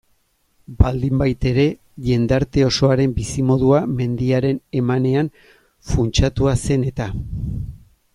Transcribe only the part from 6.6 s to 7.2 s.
zen eta.